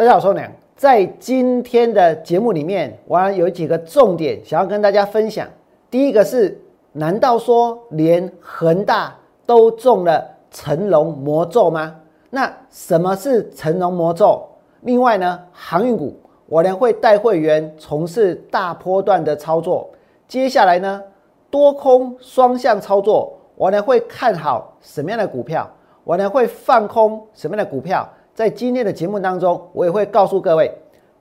[0.00, 0.50] 大家好，我是王良。
[0.76, 5.46] 在今天的节目里面，我有几个重点想要跟大家分享。
[5.90, 6.58] 第一个是，
[6.92, 11.94] 难道说连恒大都中了成龙魔咒吗？
[12.30, 14.42] 那什么是成龙魔咒？
[14.80, 19.86] 另外呢，航运股我良会带会员从事大波段的操作。
[20.26, 21.02] 接下来呢，
[21.50, 25.70] 多空双向操作，我呢会看好什么样的股票？
[26.04, 28.08] 我呢会放空什么样的股票？
[28.40, 30.72] 在今天的节目当中，我也会告诉各位。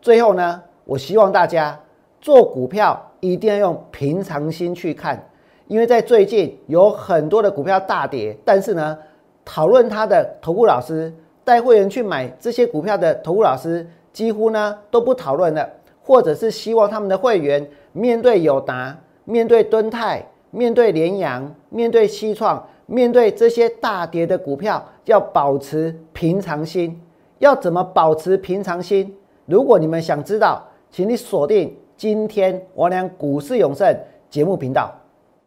[0.01, 1.77] 最后呢，我希望大家
[2.21, 5.21] 做股票一定要用平常心去看，
[5.67, 8.97] 因为在最近有很多的股票大跌，但是呢，
[9.43, 15.69] 讨论它的投顾老师带会员去买这些股票的投顾老师几乎呢都不讨论了，
[16.01, 26.97] 或者是希望他们的会员面对友达、面对敦泰、面对联阳、面对西创、面对这些大跌的股票，要保持平常心。
[27.39, 29.15] 要怎么保持平常心？
[29.45, 30.61] 如果你们想知道，
[30.91, 33.97] 请你锁定今天我俩股市永胜
[34.29, 34.93] 节目频道。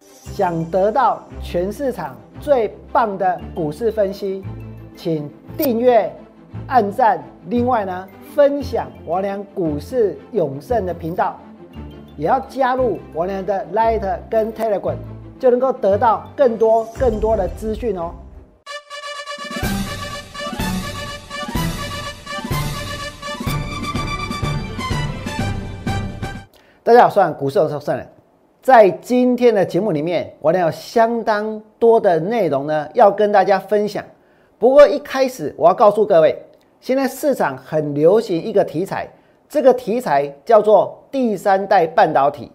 [0.01, 4.43] 想得到全市场最棒的股市分析，
[4.97, 6.11] 请订阅、
[6.67, 7.23] 按赞。
[7.49, 11.39] 另外呢，分享我俩股市永胜的频道，
[12.17, 14.97] 也要加入我俩的 Light 跟 Telegram，
[15.39, 18.13] 就能够得到更多更多的资讯哦。
[26.93, 28.07] 大家好，我是股市有胜人。
[28.61, 34.05] 在今天的节目里面，我呢有相当多的内容呢要跟大家分享。
[34.59, 36.37] 不过一开始我要告诉各位，
[36.83, 39.09] 现在市场很流行一个题材，
[39.49, 42.53] 这个题材叫做第三代半导体。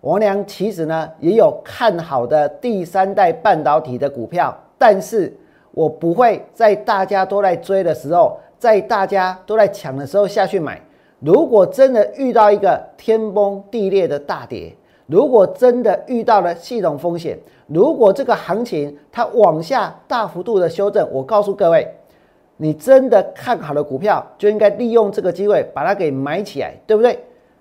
[0.00, 5.36] 我娘其实呢也有看好的第三代半导体的股票，但是
[5.72, 10.80] 我不会在大家都在追的时候，在大家都在抢的时候下去买。
[11.20, 14.74] 如果真的遇到一个天崩地裂的大跌，
[15.06, 21.86] 如果真的遇到了系统风险，如果这个行情它往下大幅度的修正，我告诉各位，
[22.56, 27.18] 你真的看好的股票就应该利用这个机会把它给买起来，对不对？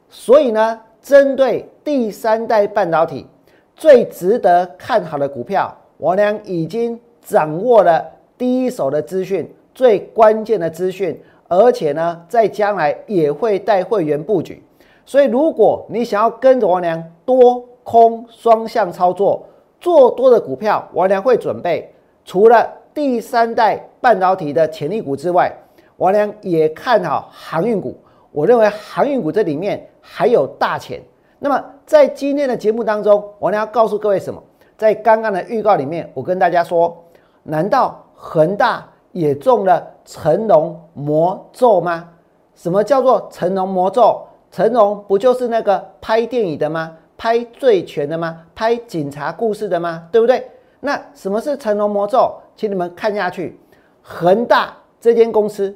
[0.07, 3.28] 所以呢，针对第三代半导体
[3.75, 8.05] 最值得看好的股票，我俩已经掌握了
[8.38, 11.22] 第一手的资讯，最关键的资讯。
[11.49, 14.63] 而且呢，在将来也会带会员布局，
[15.03, 19.43] 所以如果你想要跟着王良多空双向操作，
[19.81, 21.91] 做多的股票，王良会准备
[22.23, 25.51] 除了第三代半导体的潜力股之外，
[25.97, 27.97] 王良也看好航运股。
[28.31, 31.01] 我认为航运股这里面还有大钱。
[31.39, 34.39] 那么在今天的节目当中，王良要告诉各位什么？
[34.77, 36.95] 在刚刚的预告里面，我跟大家说，
[37.41, 38.87] 难道恒大？
[39.12, 42.09] 也中了成龙魔咒吗？
[42.56, 44.22] 什么叫做成龙魔咒？
[44.52, 46.96] 成龙不就是那个拍电影的吗？
[47.18, 48.44] 拍醉拳的吗？
[48.56, 50.08] 拍警察故事的吗？
[50.12, 50.50] 对不对？
[50.80, 52.34] 那什么是成龙魔咒？
[52.56, 53.59] 请你们看下去，
[54.02, 55.76] 恒大这间公司，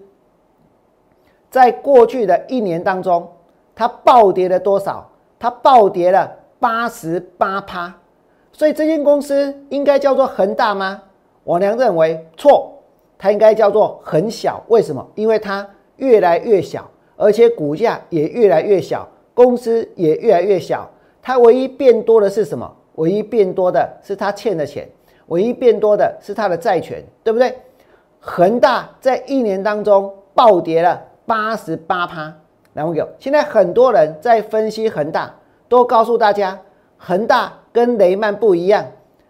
[1.49, 3.29] 在过去的一年当中，
[3.75, 5.09] 它暴跌了多少？
[5.39, 6.29] 它暴跌了
[6.59, 7.93] 八十八趴。
[8.51, 11.01] 所以这间公司应该叫做恒大吗？
[11.43, 12.72] 我娘认为错。
[13.23, 15.07] 它应该叫做很小，为什么？
[15.15, 16.85] 因为它越来越小，
[17.15, 20.91] 而且股价也越来越小，公司也越来越小。
[21.21, 22.69] 它唯一变多的是什么？
[22.95, 24.85] 唯一变多的是它欠的钱，
[25.27, 27.57] 唯一变多的是它的债权，对不对？
[28.19, 32.23] 恒大在一年当中暴跌了八十八趴。
[32.73, 35.33] 来，我给现在很多人在分析恒大，
[35.69, 36.59] 都告诉大家，
[36.97, 38.85] 恒大跟雷曼不一样。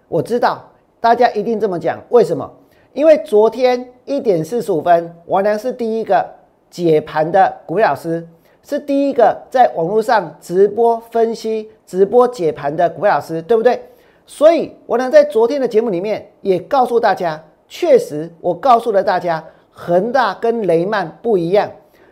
[0.07, 0.67] 我知道
[0.99, 2.51] 大家一定这么讲，为什么？
[2.93, 6.23] 因为昨天一点四十五分，王良是第一个
[6.69, 8.25] 解盘的股票老师，
[8.61, 13.81] 是第一个在网络上直播分析、直播解盘的股票老师，对不对？
[14.27, 21.69] 所以，我良在昨天的节目里面也告诉大家，确实，我告诉了大家，恒大跟雷曼不一样。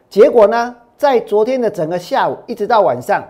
[0.09, 3.23] 结果呢，在昨天的整个下午一直到晚上，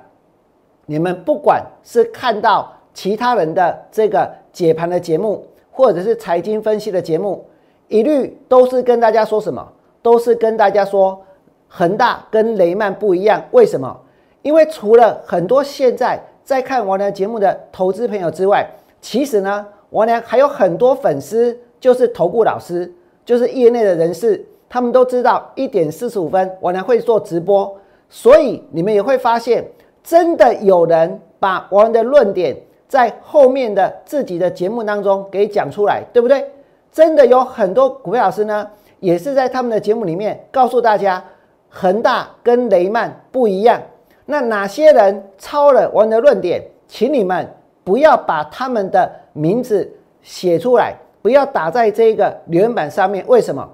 [0.86, 5.45] 你们不管是看到其他人的这个解盘的节目。
[5.71, 7.45] 或者是财经分析的节目，
[7.88, 9.68] 一律都是跟大家说什么？
[10.01, 11.19] 都是跟大家说
[11.68, 13.44] 恒大跟雷曼不一样。
[13.51, 14.00] 为什么？
[14.41, 18.68] 因为除了很多现在在看王良节目的投资朋友之外，
[19.00, 22.91] 其实呢，王良还有很多粉丝，就是投顾老师，
[23.23, 27.77] 就是业内的人士，他们都知道一点四十五分王良会做直播，
[28.09, 29.63] 所以你们也会发现，
[30.03, 32.57] 真的有人把王良的论点。
[32.92, 36.46] 在后面的自己的节目当中给讲出来，对不对？
[36.92, 41.24] 真的有很多股票老师呢，也是在他们的节目里面告诉大家，
[41.70, 43.82] 恒大跟雷曼不一样。
[44.26, 46.62] 那哪些人抄了我的论点？
[46.86, 47.50] 请你们
[47.86, 49.90] 不要把他们的名字
[50.22, 53.24] 写出来，不要打在这个留言板上面。
[53.26, 53.66] 为什么？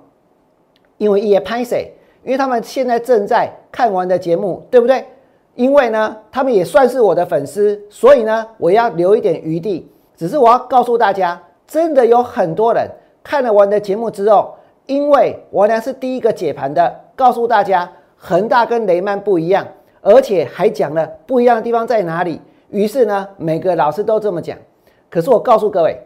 [1.00, 1.92] 因为也拍谁？
[2.24, 5.04] 因为他们现在正在看完的节目，对不对？
[5.57, 9.92] 因为呢，他们也算是我的粉丝，所以呢，我要留一点余地。
[10.15, 12.88] 只是我要告诉大家，真的有很多人
[13.24, 14.56] 看了我的节目之后，
[14.86, 19.65] 因为我呢是第一个解盘的，告诉大家恒大跟雷曼不一样，
[20.01, 22.39] 而且还讲了不一样的地方在哪里。
[22.69, 24.56] 于是呢，每个老师都这么讲。
[25.09, 26.00] 可是我告诉各位，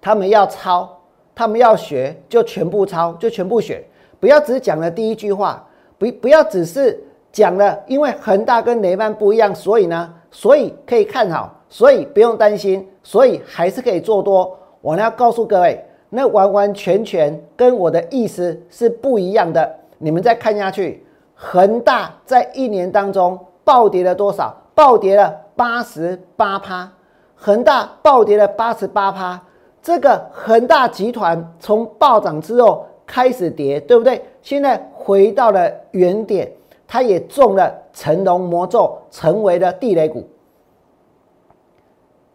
[0.00, 0.88] 他们要抄，
[1.36, 3.84] 他们要学，就全部抄，就全部学。
[4.18, 5.64] 不要只讲了第一句话，
[5.98, 7.02] 不不要只是
[7.32, 14.56] 讲了，因为恒大跟雷曼不一样，所以呢，所以可以看好，所以不用担心，所以还是可以做多。
[14.80, 19.70] 我呢要告诉各位，那完完全全跟我的意思是不一样的。
[19.98, 21.04] 你们再看下去，
[21.34, 24.56] 恒大在一年当中暴跌了多少？
[24.74, 26.90] 暴跌了八十八趴，
[27.34, 29.40] 恒大暴跌了八十八趴。
[29.82, 32.86] 这个恒大集团从暴涨之后。
[33.12, 34.22] 开始跌，对不对？
[34.40, 36.48] 现在回到了原点，
[36.92, 40.28] 它也中了成龙魔咒，成为了地雷股。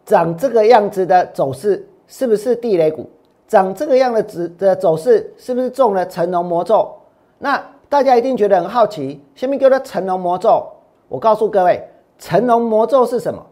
[0.06, 3.06] 长这个样子的走势是不是地雷股？
[3.46, 6.90] 长这个样的子的走势是不是中了成龙魔咒？
[7.36, 10.66] 那大家一定觉得很好奇，下面叫做成龙魔咒。
[11.08, 11.86] 我告诉各位，
[12.18, 13.44] 成龙魔咒是什么？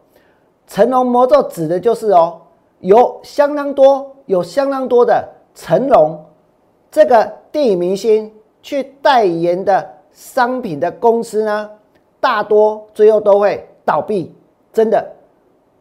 [0.66, 2.40] 成龙魔咒指的就是哦，
[2.80, 6.24] 有相当多、有相当多的成龙。
[6.90, 11.70] 这个电影明星去代言的商品的公司呢，
[12.20, 14.34] 大多最后都会倒闭，
[14.72, 15.06] 真的。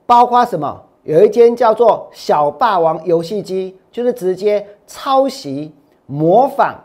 [0.06, 0.84] 包括什么？
[1.04, 5.74] 有一间叫做小霸王游戏机，就是直接抄袭
[6.06, 6.76] 模仿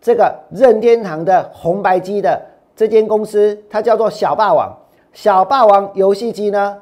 [0.00, 2.40] 这个任天堂的红白机的
[2.76, 4.76] 这间公司，它叫做小霸王。
[5.12, 6.78] 小霸王游戏机呢，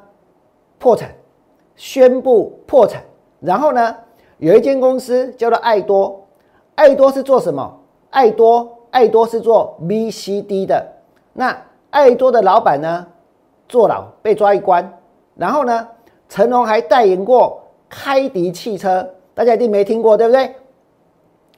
[0.79, 1.09] 破产，
[1.75, 3.03] 宣布破产。
[3.39, 3.95] 然后呢，
[4.37, 6.25] 有一间公司叫做爱多。
[6.75, 7.79] 爱多是做什么？
[8.09, 10.85] 爱多，爱多是做 VCD 的。
[11.33, 11.57] 那
[11.89, 13.07] 爱多的老板呢？
[13.67, 14.87] 坐牢被抓一关。
[15.35, 15.87] 然后呢？
[16.29, 17.59] 成龙还代言过
[17.89, 20.55] 开迪汽车，大家一定没听过，对不对？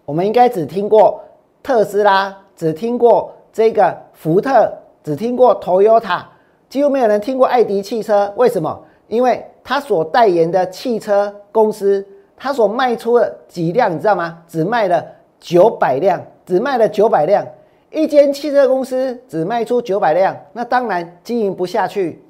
[0.05, 1.21] 我们应该只听过
[1.61, 4.71] 特斯拉，只听过这个福特，
[5.03, 6.23] 只听过 Toyota，
[6.69, 8.33] 几乎没有人听过爱迪汽车。
[8.37, 8.81] 为什么？
[9.09, 12.05] 因为他所代言的汽车公司。
[12.37, 14.39] 他所卖出的几辆，你知道吗？
[14.45, 15.05] 只卖了
[15.39, 17.45] 九百辆，只卖了九百辆。
[17.91, 22.21] 一间汽车公司只卖出九百辆，那当然经营不下去。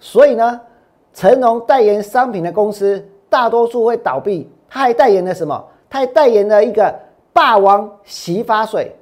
[0.00, 0.60] 所以呢，
[1.14, 4.50] 成龙代言商品的公司大多数会倒闭。
[4.68, 5.64] 他还代言了什么？
[5.88, 6.92] 他还代言了一个
[7.32, 8.96] 霸王洗发水，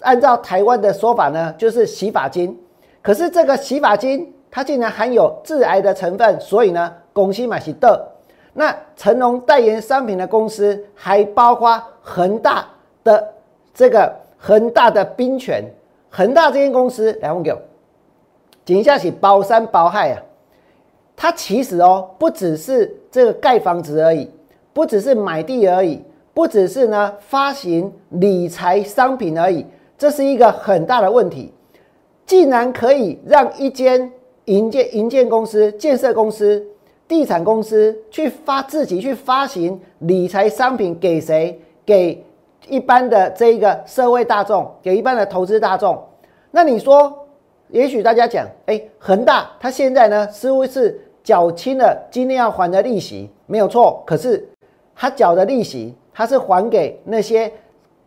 [0.00, 2.56] 按照台湾的说法呢，就是洗发精。
[3.02, 8.08] 可是这个洗发精它竟然含有致癌的成分，所以呢，公司买是的。
[8.54, 12.66] 那成龙代言商品的公司还包括恒大
[13.04, 13.34] 的
[13.76, 15.62] 这个恒大的冰泉，
[16.08, 17.58] 恒大这间公司来问给我，
[18.64, 20.22] 紧下起包山包海啊，
[21.14, 24.30] 它其实哦不只是这个盖房子而已，
[24.72, 26.02] 不只是买地而已，
[26.32, 29.66] 不只是呢发行理财商品而已，
[29.98, 31.52] 这是一个很大的问题，
[32.24, 34.10] 竟然可以让一间
[34.46, 36.66] 营建营建公司、建设公司。
[37.08, 41.56] 地产公司去发自己去发行理财商品给谁？
[41.84, 42.20] 给
[42.68, 46.02] 一般的这一个社会大众，给一般的投资大众。
[46.50, 47.26] 那你说，
[47.68, 54.02] 也许大家讲，哎，恒大它现在呢似乎是缴清了今天要还的利息，没有错。
[54.06, 54.48] 可是
[54.94, 57.52] 他缴的利息，他是还给那些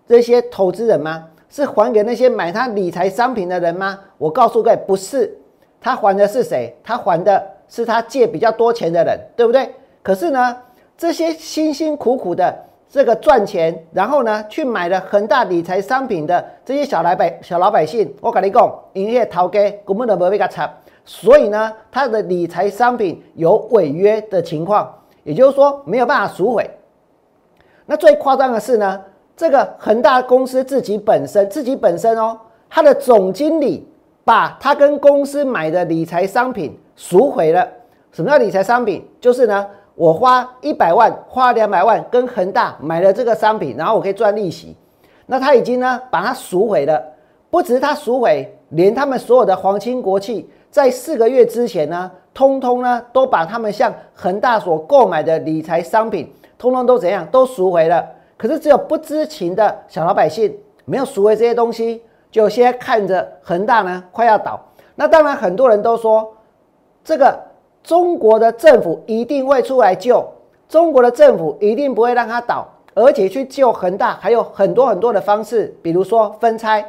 [0.08, 1.28] 这些投资人吗？
[1.50, 4.00] 是还给那些买他理财商品的人吗？
[4.18, 5.36] 我告诉各位，不是。
[5.82, 6.76] 他还的是谁？
[6.84, 7.44] 他还的。
[7.72, 9.70] 是他借比较多钱的人，对不对？
[10.02, 10.58] 可是呢，
[10.98, 20.68] 这些辛辛苦苦的这个赚钱，然后呢去买了恒大理财商品的这些小老百小老百姓，我跟你讲，营业逃给根本都没被他查，
[21.06, 24.92] 所以呢，他的理财商品有违约的情况，
[25.24, 26.68] 也就是说没有办法赎回。
[27.86, 29.00] 那最夸张的是呢，
[29.38, 33.88] 这个恒大公司自己本身自己本身哦，他的总经理
[34.24, 36.78] 把他跟公司买的理财商品。
[36.96, 37.66] 赎回了，
[38.12, 39.08] 什么叫理财商品？
[39.22, 39.66] 就是呢，
[40.00, 44.74] 我花一百万，花两百万跟恒大买了这个商品，然后我可以赚利息。
[45.26, 47.04] 那他已经呢把它赎回了，
[47.50, 58.08] 不只是他赎回，连他们所有的皇亲国戚，在四个月之前呢，通通呢都把他们向恒大所购买的理财商品，通通都怎样，都赎回了。
[58.38, 62.02] 可是只有不知情的小老百姓没有赎回这些东西，
[62.32, 64.58] 就现在看着恒大呢快要倒。
[64.96, 66.34] 那当然很多人都说，
[67.04, 67.38] 这个
[67.90, 70.24] 中国的政府一定会出来救，
[70.68, 76.86] 中国的政府一定不会让它倒，而且去救恒大还有很多很多的方式，比如说分拆，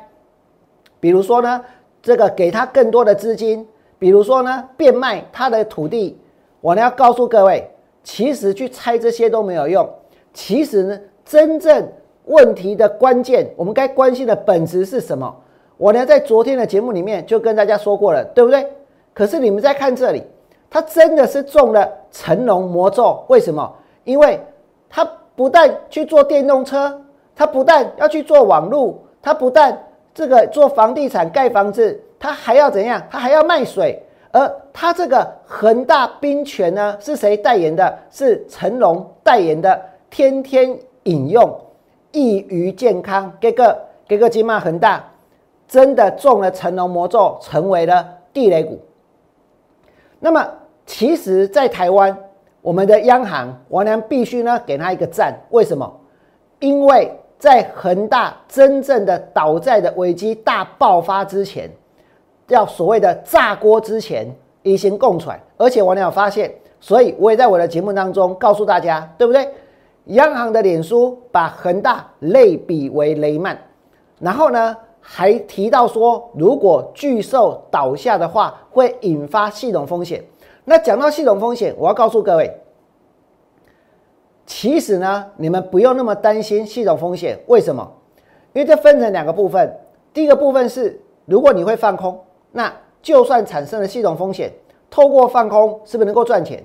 [1.00, 1.64] 比如说呢
[2.02, 3.66] 这个给他更多的资金，
[3.98, 6.18] 比如说呢变卖他的土地。
[6.60, 7.66] 我呢要告诉各位，
[8.04, 9.88] 其实去猜这些都没有用。
[10.34, 11.88] 其实呢，真正
[12.26, 15.34] 问题的关键，我们该关心的本质是什么？
[15.78, 18.66] 我呢在昨天的节目里面就跟大家说过了，对不对？
[19.14, 20.22] 可是你们在看这里，
[20.70, 23.24] 他真的是中了成龙魔咒。
[23.28, 23.70] 为什么？
[24.04, 24.40] 因为
[24.88, 27.00] 他不但去做电动车，
[27.34, 29.76] 他不但要去做网络，他不但
[30.14, 33.02] 这个做房地产盖房子，他还要怎样？
[33.10, 34.02] 他还要卖水。
[34.32, 37.98] 而他这个恒大冰泉呢，是谁代言的？
[38.10, 41.60] 是成龙代言的，天天饮用，
[42.12, 43.32] 益于健康。
[43.40, 45.04] 给个给个金马恒大，
[45.66, 48.78] 真的中了成龙魔咒，成为了地雷股。
[50.20, 50.48] 那么，
[50.90, 52.14] 其实，在台湾，
[52.60, 55.32] 我们的央行王良必须呢给他一个赞。
[55.50, 55.88] 为什么？
[56.58, 61.70] 因为在恒大真正的倒债的危机大爆发之前。
[62.48, 64.26] 要所谓的炸锅之前，
[64.64, 69.48] 已经共存，而且我有发现，所以我也在我的节目当中告诉大家，对不对？
[70.06, 73.56] 央行的脸书把恒大类比为雷曼，
[74.18, 80.20] 然后呢，还提到说，如果巨兽倒下的话，会引发系统风险。
[80.64, 82.60] 那讲到系统风险，我要告诉各位，
[84.46, 87.38] 其实呢，你们不用那么担心系统风险。
[87.46, 87.90] 为什么？
[88.52, 89.76] 因为这分成两个部分，
[90.12, 92.18] 第一个部分是，如果你会放空。
[92.52, 94.52] 那就算产生了系统风险，
[94.90, 96.62] 透过放空是不是能够赚钱？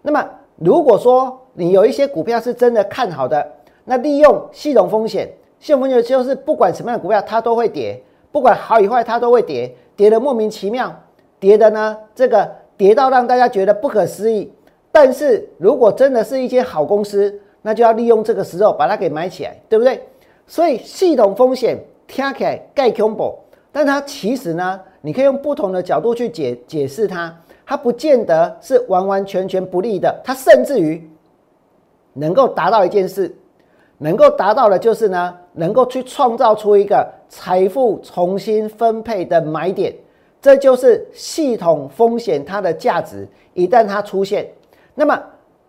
[0.00, 0.26] 那么
[0.56, 3.46] 如果说你有一些股票是真的看好的，
[3.84, 10.90] 那利用系统风险，系统风险就是不管什么样的股票它都会跌，不管好与坏它都会跌，跌的莫名其妙，
[11.38, 14.52] 跌的呢这个跌到让大家觉得不可思议。
[14.92, 20.00] 但是如果真的是一间好公司，那就要利用这个时候把它给买起来，对不对？
[20.46, 23.34] 所以系统风险听起来盖恐怖，
[23.72, 24.80] 但它其实呢？
[25.02, 27.32] 你可以用不同的角度去解解释它，
[27.64, 31.08] 它不见得是完完全全不利的，它甚至于
[32.14, 33.32] 能够达到一件事，
[33.98, 39.94] 能够达到的就是呢，能够去创造出一个财富重新分配的买点，
[40.40, 43.26] 这就是系统风险它的价值。
[43.54, 44.46] 一旦它出现，
[44.94, 45.18] 那么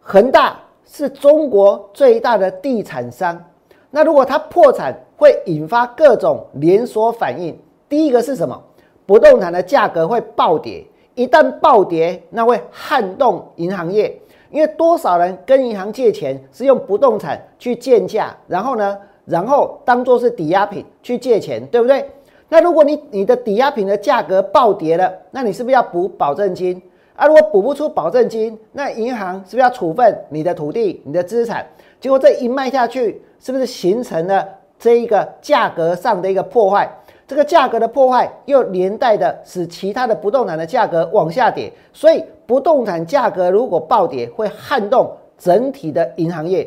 [0.01, 3.41] 恒大是中国最大的地产商，
[3.89, 7.57] 那如果它破产，会引发各种连锁反应。
[7.89, 8.61] 第一个是什么？
[9.05, 14.19] 不动产的价格会暴跌，一旦暴跌，那会撼动银行业，
[14.51, 22.05] 因为多少人跟银行借钱是用不动产去建价，然后呢，然后当做是抵押品去借钱，对不对？
[22.49, 26.81] 那如果你你的抵押品的价格暴跌了，那你是不是要补保证金？
[27.15, 31.65] 啊，如果补不出保证金，那银行是不是要处分你的土地、你的资产？
[31.99, 36.89] 结果这一卖下去，是不是形成了这一个价格上的一个破坏？
[37.27, 46.65] 这个价格的破坏又连带的使其他的不动产的价格往下跌，所以不动产价格如果暴跌，会撼动整体的银行业。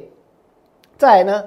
[0.99, 1.45] 再来呢，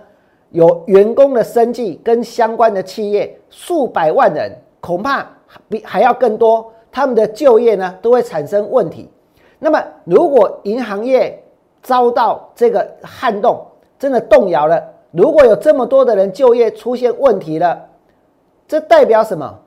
[0.53, 5.27] 有员工的生计跟相关的企业数百万人，恐怕
[5.67, 9.10] 比还要更多，他们的就业呢都会产生问题。
[9.57, 11.43] 那么，如果银行业
[11.81, 13.65] 遭到这个撼动，
[13.98, 14.79] 真的动摇了，
[15.10, 17.88] 如果有这么多的人就业出现问题了。
[18.67, 19.60] 这代表什么？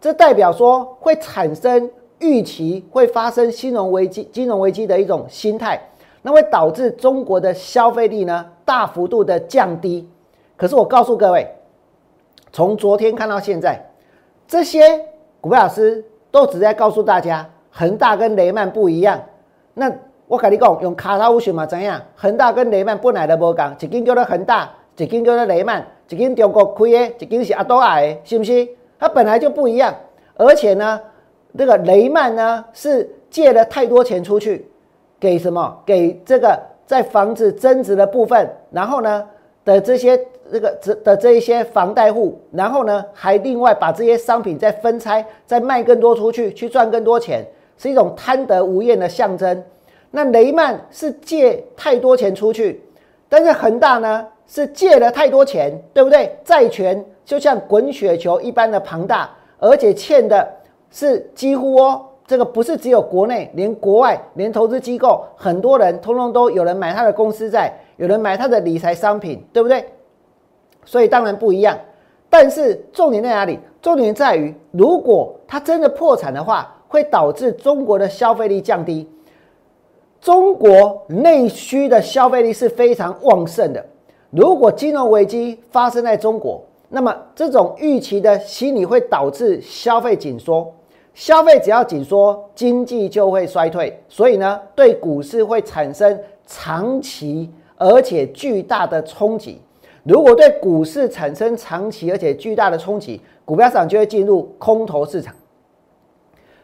[0.00, 5.80] 这代表说会产生预期会发生金融危机、金融危机的一种心态，
[6.22, 10.08] 那会导致中国的消费力呢大幅度的降低。
[10.62, 11.44] 可是我告诉各位，
[12.52, 13.84] 从昨天看到现在，
[14.46, 14.80] 这些
[15.40, 19.20] 股票老师都只在告诉大家，恒大跟雷曼不一样。
[19.74, 19.92] 那
[20.28, 22.00] 我跟你讲，用卡塔乌选嘛怎样？
[22.14, 25.84] 恒大跟雷曼本来都无讲，一间叫做恒大，一间叫做雷曼。
[26.08, 28.68] 一间中国开的，一间是阿多亚的，是不是？
[29.00, 29.92] 它本来就不一样，
[30.36, 31.00] 而且呢，
[31.58, 34.70] 这个雷曼呢是借了太多钱出去，
[35.18, 35.76] 给什么？
[35.84, 39.26] 给这个在房子增值的部分，然后呢
[39.64, 47.42] 的这些这个这的这一些房贷户，然后呢还另外把这些商品再分拆，再卖更多出去，去赚更多钱，
[47.78, 49.64] 是一种贪得无厌的象征。
[50.10, 52.82] 那雷曼是借太多钱出去，
[53.30, 54.28] 但是恒大呢？
[54.46, 56.36] 是借了太多钱，对不对？
[56.44, 60.46] 债权就像滚雪球一般的庞大，而且欠的
[60.90, 69.82] 是几乎哦，这个不是只有国内，连国外，连投资机构，很多人通通都有人买他的公司债，有人买他的理财商品，对不对？
[70.84, 71.78] 所以当然不一样。
[72.28, 73.58] 但是重点在哪里？
[73.80, 79.08] 重点在于，如果它真的破产的话，会导致中国的消费力降低。
[80.20, 83.84] 中国内需的消费力是非常旺盛的。
[84.30, 90.72] 如果金融危机发生在中国，那么这种预期的心理会导致消费紧缩。
[91.12, 94.00] 消费只要紧缩，经济就会衰退。
[94.08, 99.60] 所以呢，对股市会产生长期而且巨大的冲击。
[100.04, 105.34] 如果对股市产生长期而且巨大的冲击，股票市场就会进入空头市场。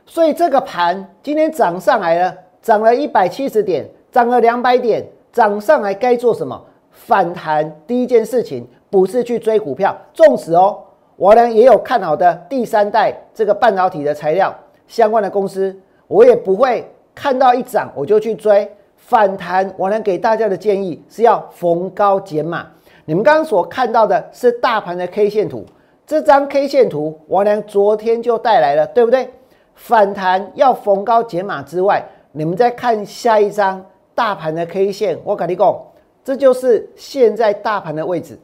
[0.07, 2.35] 所以这个盘今天涨上来了。
[2.61, 6.61] 涨了一百七十点，涨了两百点，涨上来该做什么？
[6.91, 7.73] 反弹。
[7.87, 10.77] 第一件事情不是去追股票，纵使哦，
[11.17, 14.55] 我呢也有看好的第三代这个半导体的材料
[14.89, 15.75] 相关的公司，
[16.09, 19.73] 我也不会看到一涨我就去追反弹。
[19.79, 22.67] 我能给大家的建议是要逢高减码。
[23.09, 25.65] 你们刚刚所看到的是大盘的 K 线图，
[26.07, 29.31] 这张 K 线图王良昨天就带来了，对不对？
[29.75, 32.07] 反弹要逢高解码之外。
[32.33, 33.83] 你们再看下一张
[34.15, 35.83] 大盘的 K 线，我跟你讲，
[36.23, 38.39] 这就是现在大盘的位置，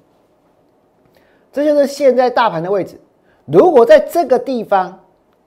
[1.53, 2.99] 这就是现在大盘的位置。
[3.45, 4.99] 如果在这个地方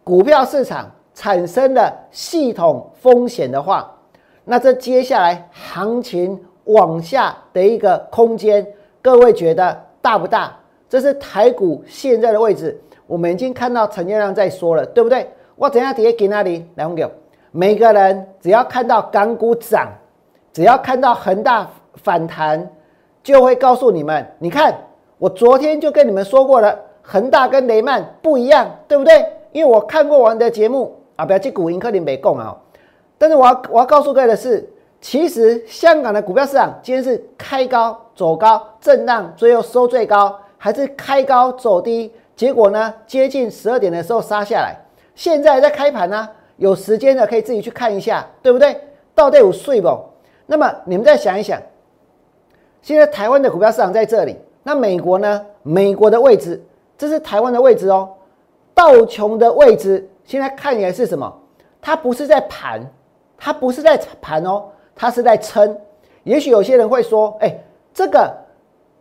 [0.04, 3.92] 股票市场产生了系统风险的话，
[4.44, 8.64] 那这接下来行情往下的一个空间，
[9.08, 10.54] 各位觉得大不大？
[10.90, 15.26] 这是台股现在的位置，我们已经看到成交量在说了，对不对？
[15.56, 16.86] 我等下底下给那里来？
[16.94, 17.12] 给我。
[17.52, 19.88] 每个人只要看到港股涨，
[20.52, 21.70] 只要看到恒大
[22.04, 22.70] 反弹，
[23.24, 24.76] 就会告诉你们：你看，
[25.20, 29.26] 我昨天就跟你们说过了，恒大跟雷曼不一样，对不对？
[29.54, 32.54] 因为我看过我的节目啊，不要去股银科林没供啊。
[33.18, 42.12] 但是我要我要告诉各位的是，其实香港的股票市场今天是开高走高，震荡最后收最高，还是开高走低？
[42.36, 44.76] 结果呢，接近十二点的时候杀下来，
[45.16, 46.28] 现在在开盘呢。
[46.58, 48.76] 有时间的可以自己去看一下，对不对？
[49.14, 49.96] 到底有睡不？
[50.48, 51.62] 那么你们再想一想，
[52.82, 55.46] 现在台湾的股票市场在这里，那美国呢？
[55.62, 56.60] 美国的位置，
[56.98, 58.10] 这是台湾的位置哦。
[58.74, 61.32] 道琼的位置现在看起来是什么？
[61.80, 62.82] 它不是在盘，
[63.38, 64.66] 它不是在盘哦，
[64.98, 65.78] 它是在撑。
[66.24, 67.56] 也许有些人会说，哎，
[67.94, 68.36] 这个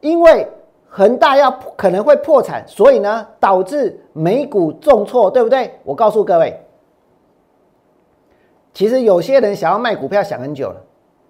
[0.01, 0.47] 因为
[0.89, 5.73] 恒大要可能会破产，所以呢导致美股重挫，对不对？
[5.83, 6.61] 我告诉各位。
[8.73, 10.77] 其实有些人想要卖股票想很久了，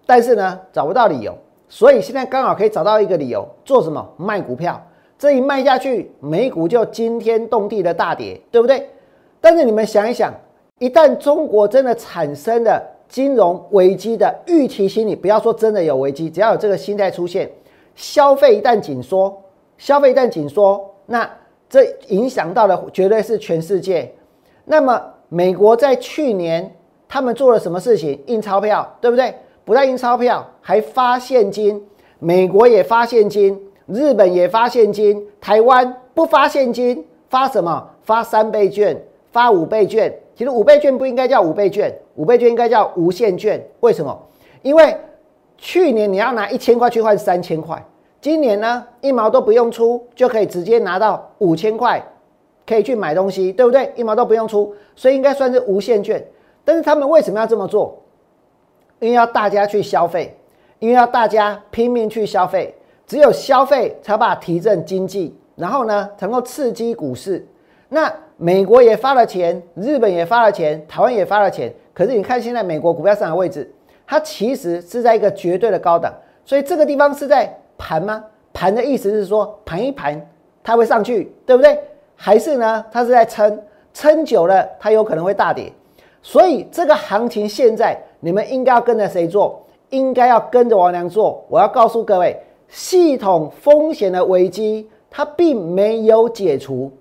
[0.04, 1.32] 但是呢找不到理由，
[1.68, 4.84] 所以现在刚好可以找到一个理由，做什么卖股票？
[5.18, 8.90] 这一卖下去，美股就惊天动地的大跌，对不对？
[9.40, 10.34] 但是你们想一想，
[10.78, 17.50] 一旦中国真的产生了金融危机的预期心理，不要说真的有危机，只要有这个心态出现，
[17.94, 19.42] 消费一旦紧缩，
[19.78, 21.28] 消费一旦紧缩，那
[21.68, 24.12] 这影响到的绝对是全世界。
[24.64, 26.72] 那么美国在去年。
[27.08, 28.20] 他们做了什么事情？
[28.26, 29.32] 印钞票，对不对？
[29.64, 31.80] 不但印钞票，还发现金。
[32.18, 37.88] 美国也发现金，日本也发现金，台湾不发现金，发什么？
[38.02, 40.12] 发三倍券，发五倍券。
[40.34, 43.64] 其实五倍券不应该叫五倍券，五倍券应该叫无限券。
[43.80, 44.20] 为什么？
[44.62, 44.96] 因为
[45.56, 47.82] 去年你要拿一千块去换三千块，
[48.20, 52.02] 今年呢一毛都不用出就可以直接拿到五千块，
[52.66, 53.92] 可以去买东西，对不对？
[53.94, 56.22] 一毛都不用出，所以应该算是无限券。
[56.64, 58.02] 但是他们为什么要这么做？
[58.98, 60.36] 因为要大家去消费，
[60.78, 62.74] 因为要大家拼命去消费，
[63.06, 67.46] 只有消费才把提振经济，然后呢才，能够刺激股市。
[67.88, 71.72] 那美国也发了钱，日本也发了钱，台湾也发了钱。
[71.96, 73.72] 可是你看现在美国股票市场的位置，
[74.06, 76.12] 它其实是在一个绝对的高档，
[76.44, 78.22] 所以这个地方是在盘吗？
[78.52, 80.20] 盘的意思是说盘一盘
[80.62, 81.78] 它会上去，对不对？
[82.14, 83.62] 还是呢，它是在撑，
[83.94, 85.72] 撑久了它有可能会大跌。
[86.20, 89.66] 所以这个行情现在你们应该要跟着谁做？
[89.88, 91.42] 应该要跟着王良做。
[91.48, 96.92] 我要告诉各位，系统风险的危机它并没有解除，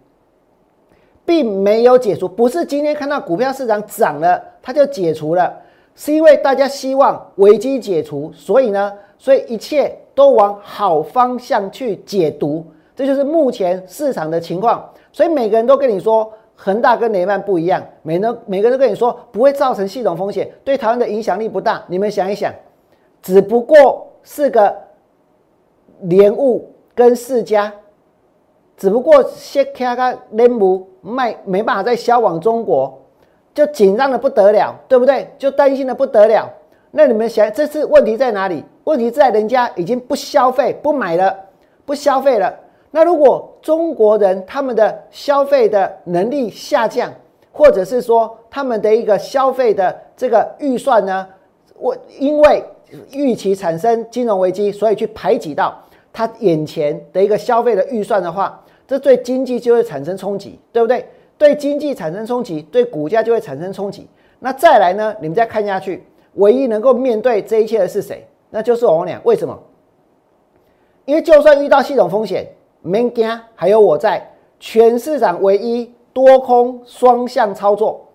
[1.26, 2.30] 并没有解除。
[2.30, 5.56] 不是今天看到股票市场涨了，它就解除了，
[5.93, 12.65] 是因为大家希望危机解除，所以呢，所以一切都往好方向去解读。
[12.95, 14.89] 这就是目前市场的情况。
[15.12, 16.34] 所以每个人都跟你说。
[16.58, 21.84] 恒大跟雷曼不一样，每人每个人都跟你说不会造成系统风险，对台湾的影响力不大。
[21.86, 22.49] 你们想一想，
[23.21, 24.73] 只不过是个
[26.04, 27.73] 联物跟世家，
[28.78, 33.01] 只不过先开个联物卖没办法再销往中国，
[33.56, 35.28] 就紧张的不得了，对不对？
[35.39, 36.48] 就担心的不得了。
[36.91, 38.63] 那你们想，这次问题在哪里？
[38.84, 41.34] 问题在人家已经不消费、不买了、
[41.86, 42.54] 不消费了。
[42.91, 47.12] 那如果中国人他们的消费的能力下降，
[47.52, 51.26] 或者是说他们的一个消费的这个预算呢，
[51.78, 52.63] 我因为
[53.12, 55.74] 预期产生金融危机，所以去排挤到
[56.13, 61.06] 他眼前的一个消费的预算的话，这对经济就会产生冲击，对不对？
[61.38, 64.08] 对经济产生冲击，对股价就会产生冲击。
[64.39, 65.15] 那再来呢？
[65.21, 66.04] 你们再看下去，
[66.36, 68.28] 唯一能够面对这一切的是谁？
[68.50, 69.19] 那就是我俩。
[69.24, 69.58] 为什么？
[71.06, 72.48] 因为就算遇到系统风险。
[72.88, 78.06] 没惊，还有我在全市场唯一多空双向操作，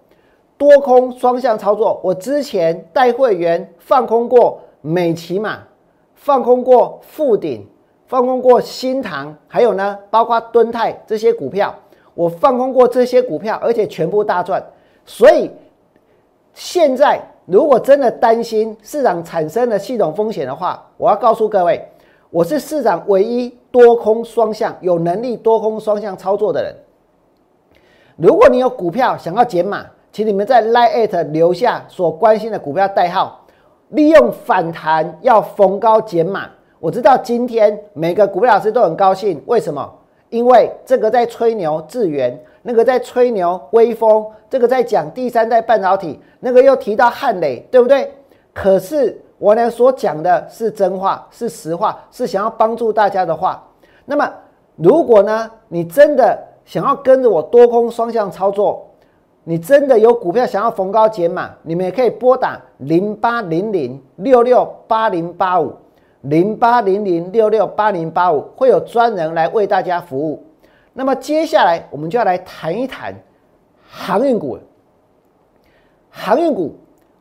[0.57, 2.01] 多空双向操作。
[2.05, 5.59] 我之前带会员放空过美骑马，
[6.15, 7.67] 放空过富鼎，
[8.07, 11.75] 放空过新塘，还有呢，包括敦泰这些股票，
[12.21, 14.63] 我放空过这些股票，而且全部大赚。
[15.07, 15.51] 所以
[16.53, 21.83] 现在如果真的担心市场产生了系统风险的话，我要告诉各位。
[22.29, 26.77] 我是市场唯一多空双向有能力多空双向操作的人。
[28.17, 33.47] 如果你有股票想要减码，请你们在 Line 留下所关心的股票代号，
[33.89, 36.51] 利用反弹要逢高减码。
[36.81, 39.91] 我知道今天每个股票老师都很高兴，为什么？
[40.31, 48.13] 因为这个在吹牛智源，那个在吹牛微风，这个在讲第三代半导体，那个又提到汉磊，对不对？
[48.55, 49.21] 可是。
[49.41, 53.67] 我呢所讲的是真话，是实话，是想要帮助大家的话。
[54.05, 54.31] 那么，
[54.77, 58.87] 如果呢，你真的想要跟着我多空双向操作，
[59.43, 65.73] 你真的有股票想要逢高减码，你们也可以拨打零八零零六六八零八五
[66.23, 70.45] 零八零零六六八零八五，会有专人来为大家服务。
[70.93, 73.15] 那么接下来我们就要来谈一谈
[73.89, 74.59] 航运股，
[76.11, 76.77] 航运股。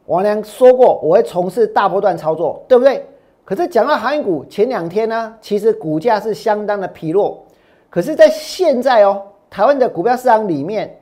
[0.06, 3.06] 王良说过，我会从事大波段操作，对不对？
[3.46, 7.46] 可是讲到航运股，前两天呢，其实股价是相当的疲弱。
[7.92, 11.00] 可是，在现在哦，台湾的股票市场里面，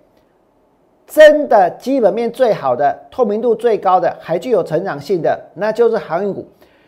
[1.05, 6.45] 真的基本面最好的、透明度最高的、还具有成长性的，那就是航运股。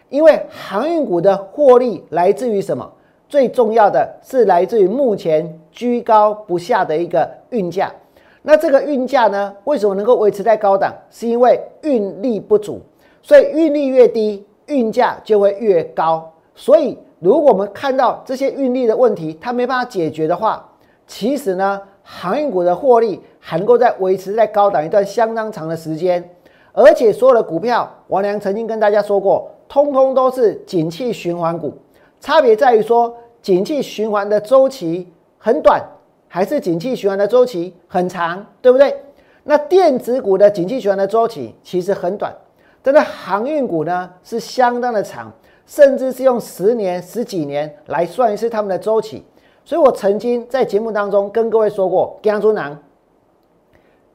[0.09, 2.91] 因为航运股的获利来自于什么？
[3.27, 7.91] 最重要的是来自于目前居高不下的一个运价。
[8.41, 9.53] 那这个运价呢？
[9.65, 10.91] 为什么能够维持在高档？
[11.11, 12.81] 是因为运力不足，
[13.21, 16.33] 所以运力越低，运价就会越高。
[16.55, 20.67] 所以，如果我们看到这些运力的问题，它没办法解决的话，
[21.05, 26.27] 其实呢，航运股的获利还能够在维持在高档一段相当长的时间。
[26.71, 31.77] 而且，所有的股票，王良曾经跟大家说过，通通都是景气循环股，
[32.19, 35.81] 差别在于说，景气循环的周期很短。
[36.31, 38.95] 还是景气循环的周期很长，对不对？
[39.45, 42.31] 那电子股的景气循环的周期其实很短，
[42.83, 45.33] 但是航运股呢是相当的长，
[45.65, 49.25] 甚至是用十年、十几年来算一次他们的周期。
[49.65, 52.79] 所以我曾经在节目当中跟各位说过，江中南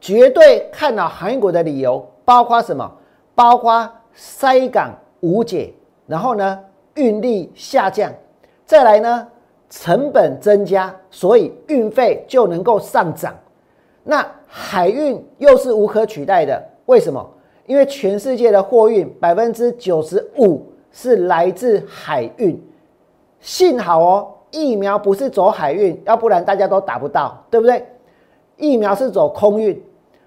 [0.01, 2.89] 绝对看好航运股的理由包括什么？
[3.35, 5.73] 包括塞港无解，
[6.07, 6.61] 然后呢
[6.97, 8.13] 运力下降，
[8.67, 9.27] 再来呢？
[9.71, 13.35] 成本增加，所以运费就能够上涨。
[14.05, 17.29] 那海运又是无可取代的，为什么？
[17.67, 22.63] 因为全世界的货运百分之九十五是来自海运。
[23.41, 27.85] 幸好哦，疫苗不是走海运，要不然大家都打不到，对不对？
[28.57, 29.83] 疫苗是走空运。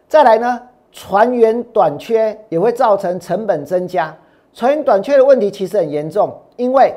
[0.10, 4.14] 再来呢，船员短缺也会造成成本增加。
[4.58, 6.92] 船员短缺的问题其实很严重，因为。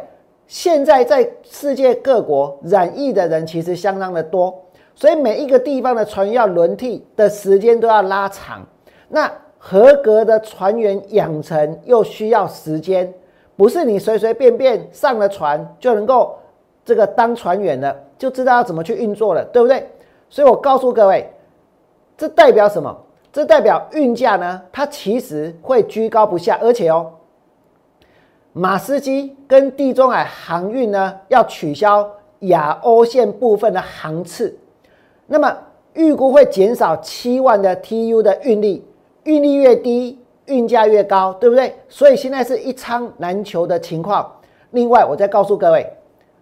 [0.46, 4.52] 现在在世界各国染疫的人其实相当的多，
[4.96, 8.66] 所以每一个地方的船员要轮替的时间都要拉长。
[9.08, 13.14] 那合格的船员养成又需要时间，
[13.56, 16.36] 不是你随随便便上了船就能够
[16.84, 19.86] 这个当船员了，就知道要怎么去运作了，对不对？
[20.28, 21.30] 所以我告诉各位，
[22.18, 22.92] 这代表什么？
[23.32, 27.12] 这代表运价呢，它其实会居高不下，而且哦。
[28.52, 32.08] 马士基跟地中海航运呢，要取消
[32.40, 34.58] 亚欧线部分的航次，
[35.26, 35.56] 那么
[35.94, 38.84] 预估会减少七万的 TU 的运力，
[39.22, 41.72] 运力越低，运价越高，对不对？
[41.88, 44.28] 所以现在是一仓难求的情况。
[44.72, 45.88] 另外，我再告诉各位，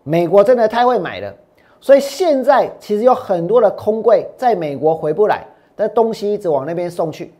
[0.02, 1.34] 美国真的太会买了，
[1.78, 7.34] 所以现在其实有很多的空柜在美国回不来，但东西一直往那边送去，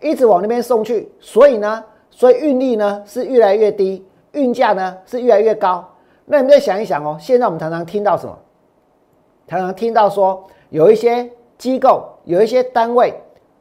[0.00, 4.04] 一直往那边送去，所以呢，所以运力呢是越来越低。
[4.32, 5.86] 运价呢是越来越高，
[6.24, 7.16] 那你们再想一想哦。
[7.20, 8.38] 现在我们常常听到什么？
[9.46, 13.12] 常常听到说有一些机构、有一些单位，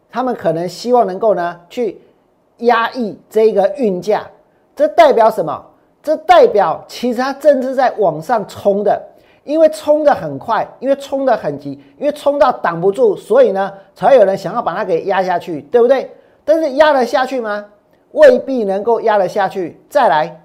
[0.10, 2.00] 他们可能希望能够呢去
[2.58, 4.26] 压抑这个运价。
[4.76, 5.66] 这代表什么？
[6.02, 9.00] 这代表其实它正是在往上冲的，
[9.44, 16.10] 因为冲的很快，因为冲的很急，因为冲到挡不住，所以呢，才有人想要把它给压下去，对不对？
[16.44, 17.66] 但是压得下去吗？
[18.14, 19.80] 未必能够压得下去。
[19.90, 20.41] 再来，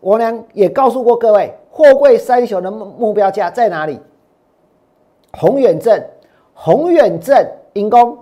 [0.00, 4.00] 我娘也告诉过各位，货柜三雄的目标价在哪里？
[5.32, 6.02] 宏远镇，
[6.54, 8.16] 宏远镇银工，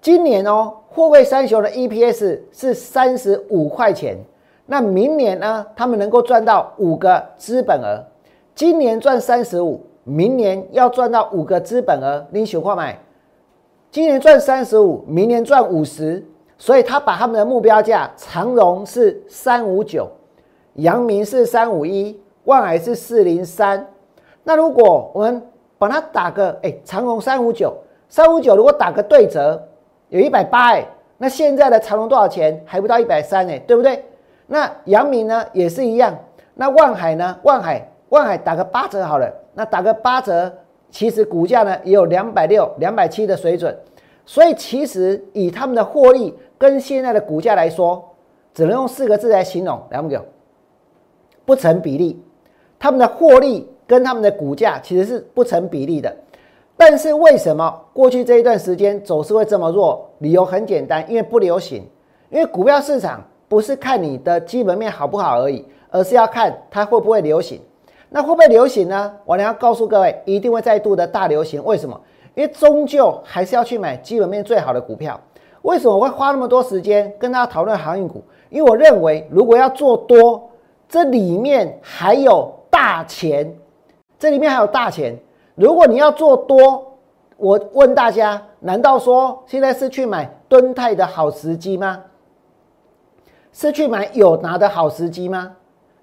[0.00, 4.16] 今年哦，货柜三雄的 EPS 是三十五块钱。
[4.66, 5.66] 那明年呢？
[5.74, 8.04] 他们能够赚到五个资本额。
[8.54, 12.24] 今年赚三十五，明年要赚到五个资本额。
[12.30, 12.98] 你喜欢买？
[13.90, 16.24] 今年赚三十五，明年赚五十。
[16.56, 20.06] 所以他把他们的目标价，长荣是三五九，
[20.74, 23.86] 阳明是三五一，万海是四零三。
[24.44, 25.42] 那如果我们
[25.78, 27.76] 把它打个，哎，长荣三五九，
[28.08, 29.60] 三五九如果打个对折，
[30.08, 30.86] 有一百八哎，
[31.18, 32.62] 那现在的长荣多少钱？
[32.64, 34.04] 还不到一百三哎，对不对？
[34.46, 36.16] 那阳明呢也是一样，
[36.54, 37.38] 那万海呢？
[37.42, 40.52] 万海万海打个八折好了，那打个八折，
[40.90, 43.76] 其实股价呢也有两百六、两百七的水准，
[44.26, 48.04] 所以其实以他们的获利跟现在的股价来说，
[48.52, 50.12] 只能用四个字来形容：两个
[51.50, 52.22] 不成比例。
[52.78, 56.14] 他们的获利跟他们的股价其实是不成比例的。
[56.76, 60.08] 但是为什么过去这一段时间走势会这么弱？
[60.18, 61.82] 理由很简单，因为不流行，
[62.30, 63.20] 因为股票市场。
[63.48, 67.60] 不是看你的基本面好不好而已，而是要看它会不会流行。
[68.08, 69.12] 那会不会流行呢？
[69.24, 71.60] 我呢要告诉各位，一定会再度的大流行。
[71.64, 72.00] 为什么？
[72.36, 75.20] 因为终究还是要去买基本面最好的股票。
[75.62, 78.22] 为什么我会花那么多时间跟大家讨论航运股？
[78.50, 80.49] 因为我认为，如果要做多，
[80.90, 83.56] 这里面还有大钱，
[84.18, 85.16] 这里面还有大钱。
[85.54, 86.98] 如果你要做多，
[87.36, 92.02] 我问大家，难道说现在是去买敦泰的好时机吗？
[93.52, 95.52] 是去买友达的好时机吗？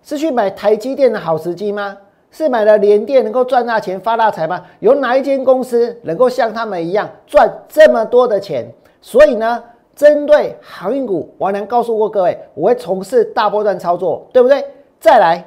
[0.02, 1.97] 是去买台积电的好时机吗？
[2.32, 4.63] 是买了联电能够赚大钱发大财吗？
[4.80, 8.65] 有哪一间公司能够像他们一样赚这么多的钱？
[9.02, 9.62] 所以呢，
[9.93, 14.63] 针对航运股，王良告诉过各位，我会从事大波段操作，对不对？
[15.00, 15.46] 再来，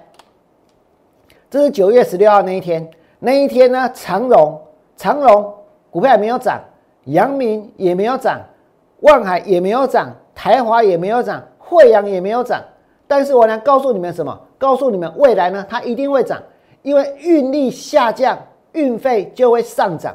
[1.51, 4.61] 这是九月十六号那一天，那一天呢，长荣
[4.97, 5.55] 长荣
[5.91, 6.61] 股票也没有涨，
[7.05, 8.41] 阳明也没有涨，
[9.01, 11.43] 万海也没有涨，台华也没有涨。
[11.73, 12.61] 惠阳也没有涨，
[13.07, 14.37] 但是我能告诉你们什么？
[14.59, 16.43] 告诉你们未来呢，它一定会涨，
[16.83, 18.37] 因为运力下降，
[18.73, 20.13] 运费就会上涨，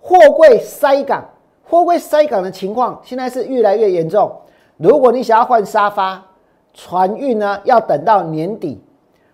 [0.00, 1.24] 货柜塞港，
[1.62, 4.28] 货柜塞港的情况现在是越来越严重。
[4.76, 6.20] 如果你想要换沙发，
[6.74, 8.80] 船运呢要等到年底。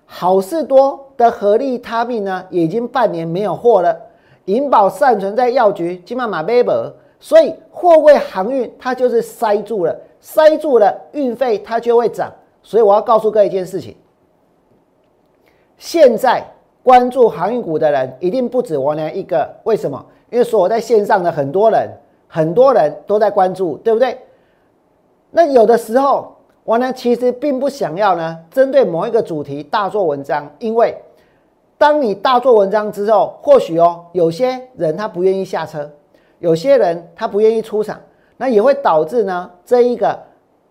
[0.07, 3.99] 好事多的合力他命呢，已经半年没有货了。
[4.45, 9.99] 银保善存在药局，金马马贝伯，所以货柜航运它就是塞住了。
[10.21, 12.33] 塞住了运费，它就会涨。
[12.63, 13.97] 所以我要告诉各位一件事情：
[15.77, 16.45] 现在
[16.83, 19.55] 关注航运股的人一定不止王良一个。
[19.65, 20.05] 为什么？
[20.31, 21.89] 因为所有在线上的很多人，
[22.29, 24.19] 很多人都在关注，对不对？
[25.31, 26.34] 那有的时候，
[26.65, 30.51] 我呢其实并不想要呢，针对某一个主题大做文章。
[30.59, 30.97] 因为
[31.77, 35.91] 当你大做文章之后，或许哦，有些人他不愿意下车，
[36.39, 38.01] 有些人他不愿意出场。
[38.37, 40.19] 那也会导致呢，这一个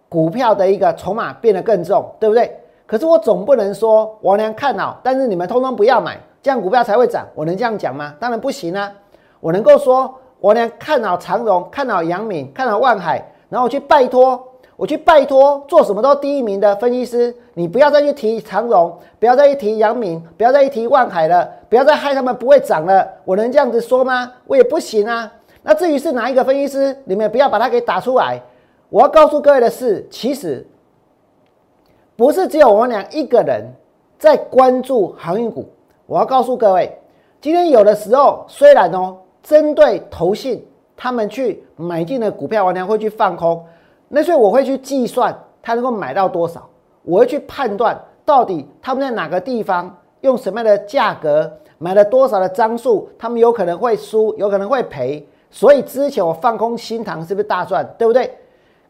[0.09, 2.59] 股票的一个筹码变得更重，对不对？
[2.85, 7.25] 可是我总不能说王良看好，但是你们通通不要买，这样股票才会涨。
[7.33, 8.13] 我能这样讲吗？
[8.19, 8.91] 当然不行啊！
[9.39, 14.43] 我能够说王良看好长荣，看好阳明，看好万海，然后去拜托，
[14.83, 23.07] 我去拜托做什么都第一名的分析师，你不要再去提长荣，不要再去提阳明，不要再去提万海了，不要再害他们不会涨了。
[23.23, 24.29] 我能这样子说吗？
[24.45, 25.31] 我也不行啊。
[25.61, 28.41] 那至于是哪一个分析师，你们不要把它给打出来。
[28.89, 30.67] 我要告诉各位的是，其实
[32.17, 33.63] 不是只有我们俩一个人
[34.19, 35.65] 在关注航运股。
[36.07, 36.93] 我要告诉各位，
[37.39, 40.67] 今天有的时候虽然哦，针对投信
[40.97, 43.63] 他们去买进的股票，我俩会去放空。
[44.15, 46.69] 那所以我会去计算他能够买到多少，
[47.01, 55.27] 我会去判断到底他们在哪个地方用什么样的价格买了多少的张数，他们有可能会输，有可能会赔。
[55.49, 58.31] 所以之前我放空新塘是不是大赚，对不对？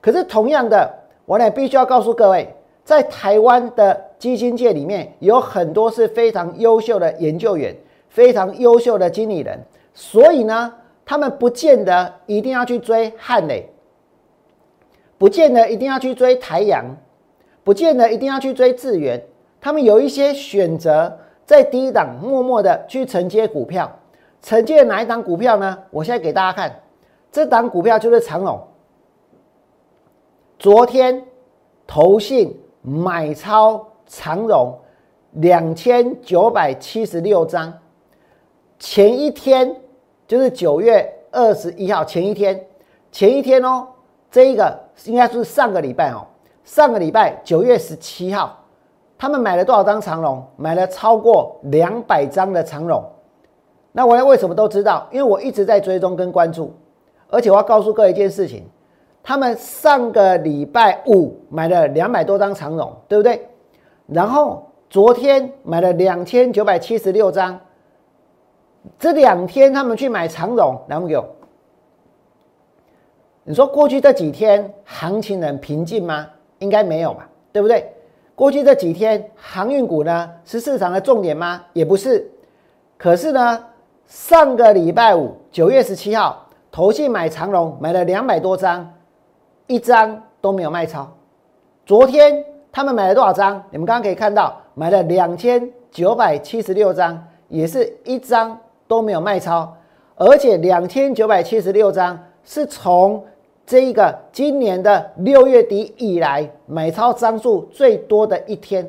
[0.01, 0.93] 可是同样的，
[1.25, 7.73] 我呢必须要告诉各位，在台湾的基金界里面有很多是非常优秀的研究员，
[8.09, 9.57] 非常优秀的经理人。
[9.93, 10.73] 所以呢，
[11.05, 13.69] 他们不见得一定要去追汉磊，
[15.23, 16.83] 不见得一定要去追台阳，
[17.63, 19.23] 不见得一定要去追智源。
[19.61, 23.89] 他们有一些选择，在低档默默的去承接股票。
[24.41, 25.77] 承接哪一档股票呢？
[25.91, 26.77] 我现在给大家看，
[27.31, 28.59] 这档股票就是长隆。
[30.59, 31.23] 昨天
[31.87, 34.77] 投信买超长荣
[35.31, 37.73] 两千九百七十六张，
[38.77, 39.73] 前一天
[40.27, 42.67] 就是九月二十一号前一天，
[43.09, 43.87] 前一天哦，
[44.33, 46.25] 这一个应该是上个礼拜哦，
[46.63, 48.57] 上个礼拜九月十七号，
[49.15, 50.43] 他们买了多少张长龙？
[50.57, 53.03] 买了超过两百张的长龙。
[53.91, 55.07] 那我为什么都知道？
[55.11, 56.73] 因为我一直在追踪跟关注，
[57.29, 58.67] 而且我要告诉各位一件事情：
[59.21, 63.47] 他们上个礼拜五买了两百多张长龙，对不对？
[64.07, 67.59] 然后昨天买了两千九百七十六张。
[68.97, 71.15] 这两天他们去买长荣，来不给
[73.43, 76.27] 你说过去这几天行情很平静吗？
[76.59, 77.91] 应该没有吧，对不对？
[78.35, 81.61] 过去这几天航运股呢是市场的重点吗？
[81.73, 82.29] 也不是。
[82.97, 83.63] 可是呢？
[84.05, 88.93] 上个礼拜五，九月十七号，投信买长龙买了两百多张，
[89.65, 91.09] 一张都没有卖超。
[91.85, 93.63] 昨天他们买了多少张？
[93.71, 99.73] 你们刚刚可以看到，买了两千九百七十六张，也是一张都没有卖超。
[100.15, 103.23] 而且两千九百七十六张是从
[103.65, 108.87] 这一个今年的六月底以来买超张数最多的一天。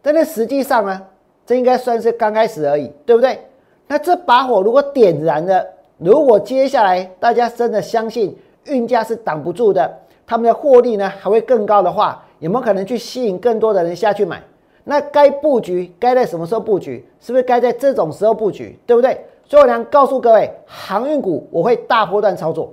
[0.00, 1.02] 但是实际上呢，
[1.44, 3.38] 这应该算是刚开始而已，对不对？
[3.86, 5.64] 那这把火如果点燃了，
[5.98, 9.90] 如果接下来大家真的相信运价是挡不住的，
[10.26, 14.42] 他们的获利呢还会更高的话，有没有可能去吸引更多的人下去买？
[14.84, 17.06] 那该布局该在什么时候布局？
[17.20, 18.78] 是不是该在这种时候布局？
[18.86, 19.20] 对不对？
[19.44, 22.72] 所以我想告诉各位，航运股我会大波段操作。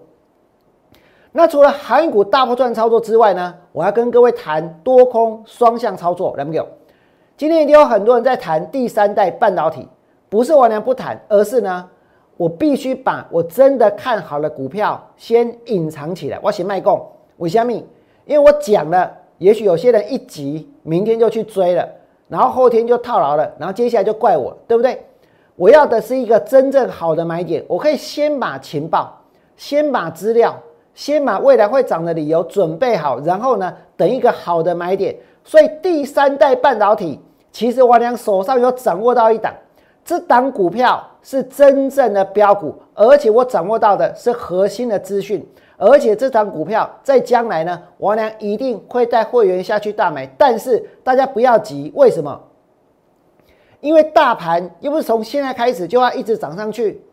[1.37, 6.65] 那除了航运股大波段操作之外呢，我要跟各位谈多空双向操作，来没有？
[7.35, 9.85] 今天一定有很多人在谈第三代半导体。
[10.29, 11.89] 不是我俩不谈，而是呢，
[12.37, 16.39] 我必须把我真的看好的股票先隐藏起来。
[16.41, 17.73] 我先卖供，为什么？
[18.23, 21.85] 因为我讲了，也许有些人一急，明天就去追了，
[22.29, 25.05] 然后后天就套牢了，然后接下来就怪我，对不对？
[25.57, 29.21] 我要的是一个真正好的买点，我可以先把情报、
[29.57, 30.57] 先把资料、
[30.95, 35.15] 先把未来会涨的理由准备好，然后呢，等一个好的买点。
[35.43, 39.53] 所以第三代半导体，其实我俩手上有掌握到一档。
[40.03, 45.45] 这档股票是真正的标股，而且我掌握到的是核心的资讯，
[45.77, 50.25] 而且这档股票在将来呢，我俩一定会带会员下去大买。
[50.37, 52.39] 但是大家不要急，为什么？
[53.81, 57.03] 因为大盘又不是从现在开始就要一直涨上去，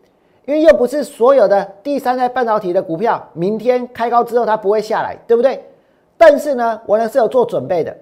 [0.45, 5.63] 因为又不是所有的第三代半导体的股票，明天开高之后它不会下来，对不对？
[6.17, 7.95] 但是呢，我呢是有做准备的。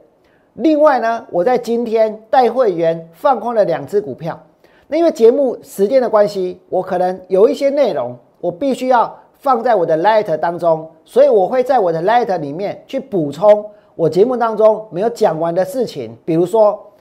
[0.56, 4.40] 另外呢，我在今天带会员放空了两只股票。
[4.88, 16.18] 那因为节目时间的关系，我可能有一些内容我必须要放在我的 Light 当中，所以我会在我的 Light 里面去补充我节目当中没有讲完的事情。
[16.26, 16.92] 比如说，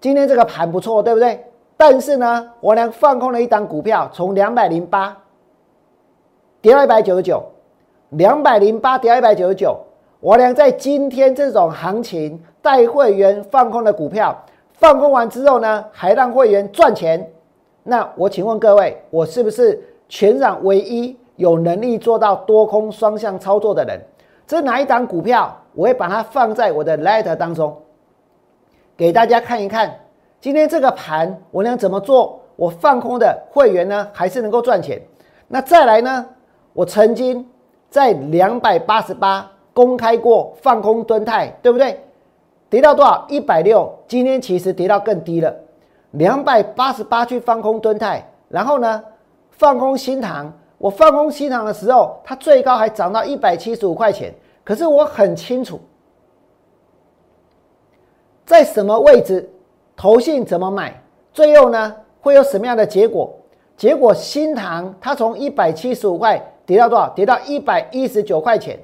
[0.00, 1.42] 今天这个盘不错，对不对？
[1.84, 5.16] 但是呢，我俩放空了一档股票，从两百零八
[6.60, 7.42] 跌到一百九十九，
[8.10, 9.76] 两百零八跌到一百九十九，
[10.20, 14.44] 我俩在今天这种行情带会员放空的股票。
[14.74, 17.28] 放空完之后呢，还让会员赚钱，
[17.82, 24.00] 那我请问各位，我是不是全场唯一有能力做到多空双向操作的人？
[24.46, 25.52] 这哪一档股票？
[25.74, 27.76] 我会把它放在我的 letter 当中，
[28.96, 29.92] 给大家看一看。
[30.42, 32.40] 今天这个盘我能怎么做？
[32.56, 35.00] 我放空的会员呢，还是能够赚钱？
[35.46, 36.26] 那再来呢？
[36.72, 37.48] 我曾经
[37.88, 42.02] 在两百八十八公开过放空吨泰，对不对？
[42.68, 43.24] 跌到多少？
[43.28, 43.88] 一百六。
[44.08, 45.54] 今天其实跌到更低了，
[46.10, 49.00] 两百八十八去放空吨泰，然后呢，
[49.50, 50.52] 放空新塘。
[50.76, 54.34] 我放空新塘的时候，它最高还涨到一百七十五块钱。
[54.64, 55.80] 可是我很清楚，
[58.44, 59.48] 在什么位置，
[60.02, 61.00] 投信怎么买，
[61.32, 63.32] 最后呢会有什么样的结果？
[63.76, 67.08] 结果新塘它从一百七十五块跌到多少？
[67.10, 68.76] 跌到一百一十九块钱，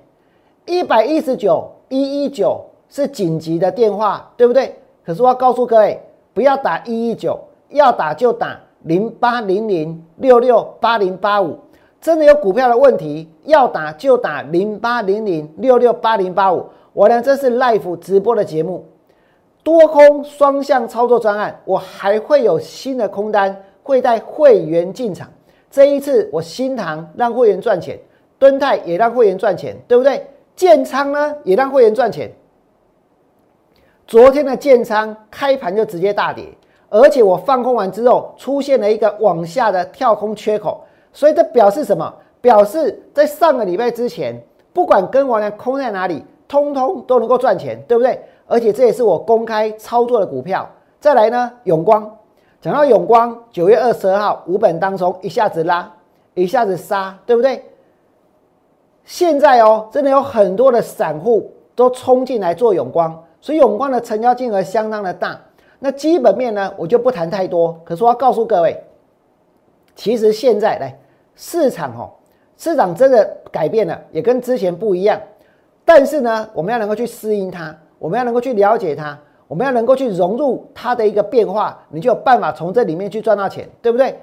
[0.65, 2.65] 一百一十九一一九。
[2.89, 4.75] 是紧急的电话，对不对？
[5.05, 6.01] 可是我要告诉各位，
[6.33, 7.37] 不要打一一九，
[7.71, 11.59] 要打就打零八零零六六八零八五。
[12.01, 16.65] 真的有股票的问题，要打就打零八零零六六八零八五。
[16.93, 18.87] 我呢，这是 life 直播的节目，
[19.69, 25.29] 多空双向操作专案，我还会有新的空单会带会员进场。
[25.71, 27.99] 这一次我新塘让会员赚钱，
[28.39, 30.27] 敦泰也让会员赚钱，对不对？
[30.57, 32.33] 建仓呢也让会员赚钱。
[34.07, 36.47] 昨天的建仓开盘就直接大跌，
[36.89, 42.11] 而且我放空完之后出现了一个往下的跳空缺口，所以这表示什么？
[42.41, 44.43] 表示在上个礼拜之前，
[44.73, 48.19] 不管跟完了空在哪里，通通都能够赚钱，对不对？
[48.49, 50.69] 而且这也是我公开操作的股票。
[50.99, 52.19] 再来呢，永光，
[52.61, 55.89] 讲到永光，九月二十二号五本当中一下子拉，
[56.35, 57.65] 一下子杀，对不对？
[59.05, 65.41] 现在哦，真的有很多的散户都冲进来做永光，所以永光的成交金额相当的大。
[65.79, 67.81] 那基本面呢，我就不谈太多。
[67.85, 68.83] 可是我要告诉各位，
[69.95, 70.99] 其实现在来
[71.37, 72.11] 市场哦，
[72.57, 75.21] 市场真的改变了，也跟之前不一样。
[75.85, 79.19] 但是呢，我们要能够去适应它，我们要能够去了解它。
[79.47, 84.21] 我们要能够去融入它的一个变化，你就有办法从这里面去赚到钱，对不对？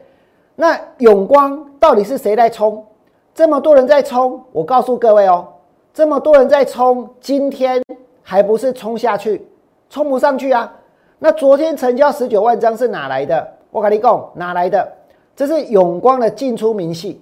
[0.56, 2.86] 那永光到底是谁在冲？
[3.34, 5.48] 这么多人在冲，我告诉各位哦，
[5.94, 7.84] 这么多人在冲，今天
[8.22, 9.48] 还不是冲下去，
[9.90, 10.72] 冲不上去啊？
[11.18, 13.46] 那昨天成交十九万张是哪来的？
[13.72, 14.88] 我跟你讲，哪来的？
[15.36, 17.20] 这是永光的进出明细。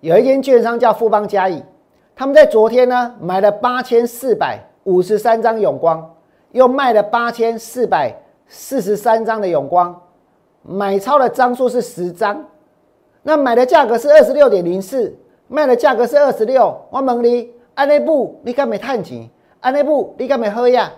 [0.00, 1.62] 有一间券商叫富邦嘉义，
[2.16, 4.58] 他们在昨天呢买了八千四百。
[4.86, 6.14] 五十三张永光，
[6.52, 8.14] 又卖了八千四百
[8.46, 10.00] 四十三张的永光，
[10.62, 12.40] 买超的张数是十张，
[13.24, 15.12] 那买的价格是二十六点零四，
[15.48, 16.80] 卖的价格是二十六。
[16.90, 19.28] 我问你，安内部你敢没探钱？
[19.58, 20.88] 安内部你敢没喝呀？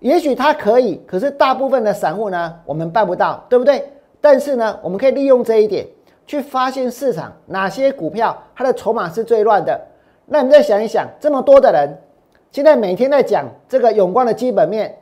[0.00, 3.86] 也许他可以，可是大部分的散户呢，我们办不到，对不对？
[4.18, 5.86] 但是呢，我们可以利用这一点
[6.26, 9.78] 去发现市场哪些股票它的筹码是最乱的。
[10.26, 11.98] 那你再想一想，这么多的人。
[12.50, 14.98] 现在每天在讲这个永光的基本面，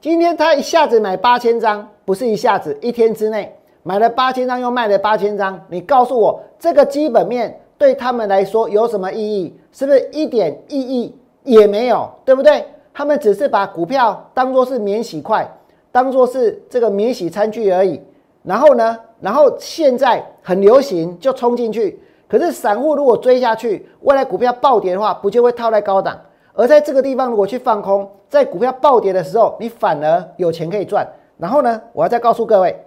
[0.00, 5.60] 今天他一下子买八千张，不是一下子，一天之内买了八千张，又卖了八千张。
[5.68, 9.56] 你告诉我，这个基本面对他们来说有什么意义？
[9.70, 12.10] 是不是一点意义也没有？
[12.24, 12.64] 对不对？
[12.92, 15.48] 他们只是把股票当做是免洗块，
[15.92, 18.00] 当做是这个免洗餐具而已。
[18.42, 22.00] 然后呢，然后现在很流行就冲进去。
[22.28, 26.18] 可是散户如果追下去，未来股票暴跌的话，不就会套在高档？
[26.54, 31.06] 而在这个地方，如果去放空，在股票暴跌的时候，你反而有钱可以赚。
[31.36, 32.84] 然后呢，我要再告诉各位，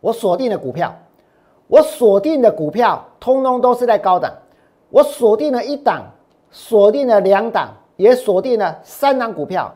[0.00, 0.94] 我锁定的股票，
[1.66, 4.32] 我锁定的股票，通通都是在高档。
[4.90, 6.02] 我锁定了一档，
[6.50, 9.72] 锁定了两档，也锁定了三档股票。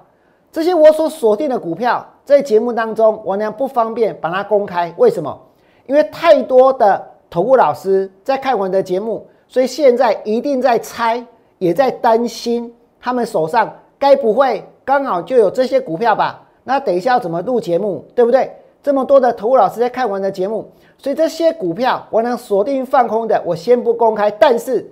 [0.52, 4.94] 这些我所锁定的股票，在节目当中，我呢不方便把它公开。
[4.96, 5.38] 为什么？
[5.86, 11.24] 因为太多的投顾老师在看我的节目，所以现在一定在猜。
[11.58, 12.70] 也在担心，
[13.00, 16.46] 他们手上该不会刚好就有这些股票吧？
[16.64, 18.54] 那等一下要怎么录节目，对不对？
[18.82, 24.30] 这么多的投顾老师在看完的节目，所以这些股票我能锁定放空的，我先不公开。
[24.30, 24.86] 但是，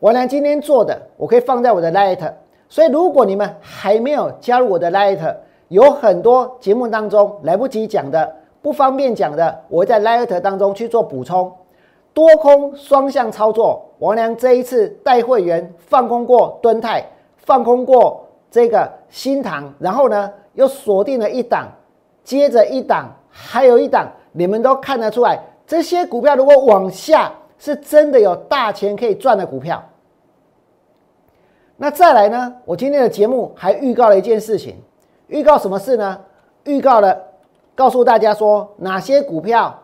[0.00, 2.34] 我呢今天做的，我可以放在我的 Light。
[2.68, 5.34] 所以，如果你们还没有加入我的 Light，
[5.68, 11.52] 有很多节目当中来不及讲的、不方便讲的，我会在 Lite 当中去做补充。
[12.12, 17.04] 多空双向操作，王良这一次带会员放空过敦泰，
[17.36, 21.68] 放空过这个新塘，然后呢又锁定了一档，
[22.24, 29.82] 接着一档，还有一档，你们都看得出来，这些股票如果往下，是真的有大钱可以赚的股票。
[31.76, 34.76] 那再来呢，我今天的节目还预告了一件事情，
[35.28, 36.20] 预告什么事呢？
[36.64, 37.16] 预告了，
[37.80, 39.74] 告诉大家说哪些股票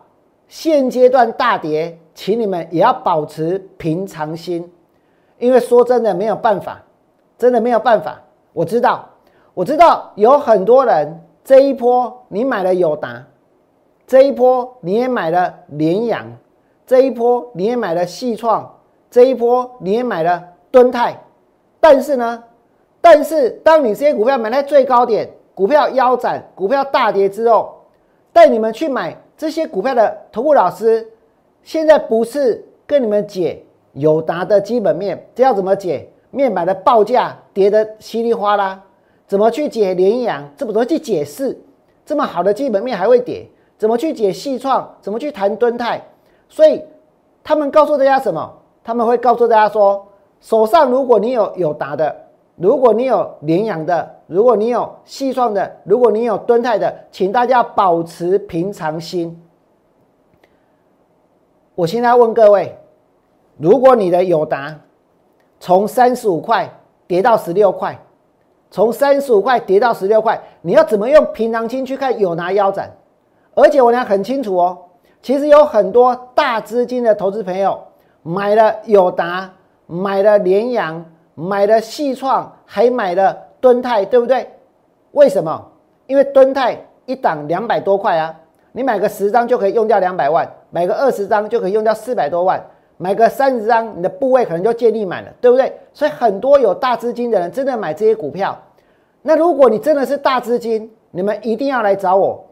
[0.47, 1.97] 现阶段大跌。
[2.13, 4.71] 请你们也要保持平常心，
[5.37, 6.81] 因为说真的没有办法，
[7.37, 8.19] 真的没有办法。
[8.53, 9.07] 我知道，
[9.53, 13.23] 我知道有很多人这一波你买了友达，
[14.07, 16.25] 这一波你也买了联阳，
[16.87, 18.67] 这一波你也买了细创，
[19.11, 21.19] 这一波你也买了敦泰。
[21.79, 22.43] 但是呢，
[22.99, 27.76] 但是当你这些股票买在最高点，股票腰斩，股票大跌之后，
[28.37, 31.11] 带你们去买这些股票的投顾老师。
[31.63, 36.07] 现在不是跟你们解友达的基本面，这要怎么解？
[36.29, 38.79] 面板的报价跌得稀里哗啦，
[39.25, 40.47] 怎么去解联阳？
[40.55, 41.59] 怎么去解释？
[42.05, 43.43] 这么好的基本面还会跌？
[43.75, 44.87] 怎么去解细创？
[45.01, 45.99] 怎么去谈敦泰？
[46.47, 46.83] 所以
[47.43, 48.53] 他们告诉大家什么？
[48.83, 50.07] 他们会告诉大家说，
[50.41, 52.15] 手上如果你有友达的，
[52.57, 59.39] 如果你有联阳的，如果你有细创的，如果你有敦泰的，请大家保持平常心。
[61.75, 62.75] 我现在问各位：
[63.57, 64.75] 如果你的友达
[65.59, 66.67] 从三十五块
[67.05, 67.95] 跌到十六块，
[68.71, 72.91] 从三十五块跌到十六块，你要怎么用平常心去看友达腰斩？
[73.53, 74.77] 而且我俩很清楚哦，
[75.21, 77.79] 其实有很多大资金的投资朋友
[78.23, 79.47] 买了友达，
[79.85, 81.05] 买了联阳，
[81.39, 84.49] 买了细创，还买了敦泰，对不对？
[85.11, 85.71] 为什么？
[86.07, 86.75] 因为敦泰
[87.05, 88.33] 一档两百多块啊。
[88.71, 92.59] 你买个十张就可以用掉两百万，买个二十张就可以用掉四百多万，
[92.97, 95.71] 买个三十张，你的部位可能就建立满了，对不对？
[95.93, 98.57] 所以很多有大资金的人真的买这些股票。
[99.21, 102.43] 那如果你真的是大资金，你们一定要来找我，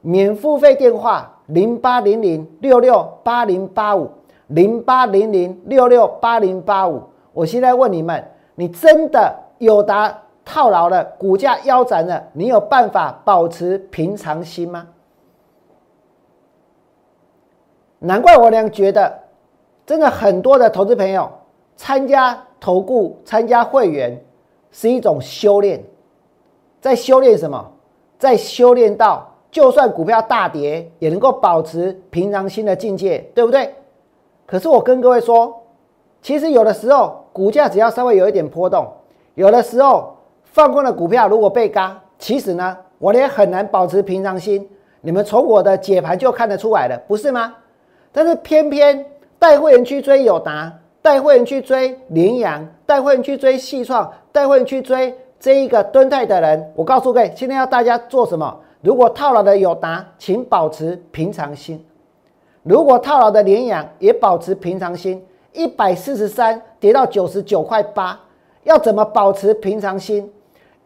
[0.00, 4.08] 免付费电话零八零零六六八零八五
[4.46, 7.02] 零八零零六六八零八五。
[7.38, 8.24] 我现在问你们，
[8.56, 14.88] 你真的有达套牢了，股价腰斩了，你有办法保持平常心吗？
[18.00, 19.20] 难怪我俩觉得，
[19.86, 21.30] 真的很多的投资朋友
[21.76, 24.20] 参加投顾、参加会员
[24.72, 25.80] 是一种修炼，
[26.80, 27.70] 在修炼什么？
[28.18, 33.72] 在修炼到就算股票大跌，也能够保持平常心的境界，对不对？
[34.44, 35.57] 可是我跟各位说，
[36.28, 38.86] 其实有的时候股价只要稍微有一点波动，
[39.34, 40.14] 有的时候
[40.44, 44.68] 放空的股票如果被嘎，其实呢，我也很难保持平常心。
[45.00, 47.54] 你们从我的解盘就看得出来了，不是吗？
[48.12, 49.06] 但是偏偏
[49.38, 50.70] 带会员去追友达，
[51.00, 58.54] 带会员去追羚羊，带会员去追细创，带会员去追这一个敦泰的人，我告诉各位，现在要大家做什么？
[58.82, 61.78] 如果套牢的友达，请保持平常心；
[62.64, 65.24] 如果套牢的羚羊，也保持平常心。
[65.58, 68.18] 一百四十三跌到九十九块八，
[68.62, 70.32] 要怎么保持平常心？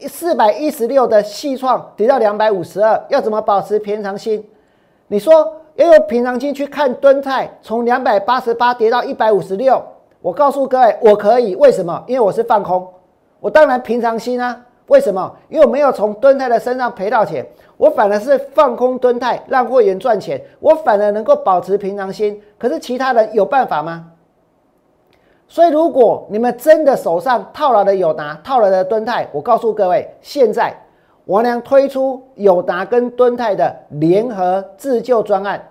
[0.00, 4.42] 四百一十六的细创跌到两百五十二，要怎么保持平常心？
[5.08, 5.56] 你说？
[5.74, 9.82] 要用平常心去看蹲泰，从两百八十八跌到一百五十六。
[10.20, 12.04] 我告诉各位，我可以，为什么？
[12.06, 12.86] 因为我是放空，
[13.40, 14.58] 我当然平常心啊。
[14.88, 15.34] 为什么？
[15.48, 17.46] 因为我没有从蹲泰的身上赔到钱，
[17.78, 22.38] 我反而是放空蹲泰，让会员赚钱，我反而能够保持平常心。
[22.58, 24.06] 可是其他人有办法吗？
[25.52, 30.74] 所以，如果你们真的手上套牢的友达，套牢的敦泰，我告诉各位，现在。
[31.26, 35.62] 王良推出友达跟敦泰的联合自救专案，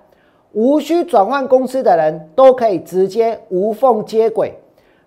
[0.51, 4.53] 无需转换公司的人都可以直接无缝接轨。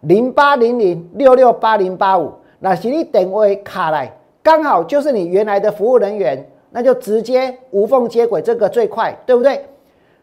[0.01, 4.13] 零八零零六六八零八五，那是你等位卡来，
[4.43, 9.65] 刚好就是你原来的服务人员，那就直接无缝接轨，这个最快，对不对？